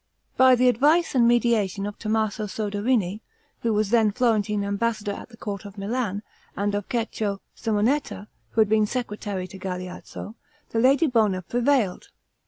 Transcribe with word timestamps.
By 0.35 0.55
the 0.55 0.67
advice 0.67 1.13
and 1.13 1.27
mediation 1.27 1.85
of 1.85 1.99
Tommaso 1.99 2.47
Soderini, 2.47 3.21
who 3.59 3.71
was 3.71 3.91
then 3.91 4.11
Florentine 4.11 4.63
ambassador 4.63 5.11
at 5.11 5.29
the 5.29 5.37
court 5.37 5.63
of 5.63 5.77
Milan, 5.77 6.23
and 6.57 6.73
of 6.73 6.85
Cecco 6.91 7.39
Simonetta, 7.55 8.27
who 8.49 8.61
had 8.61 8.67
been 8.67 8.87
secretary 8.87 9.45
to 9.47 9.59
Galeazzo, 9.59 10.33
the 10.71 10.79
lady 10.79 11.05
Bona 11.05 11.43
prevailed. 11.43 12.07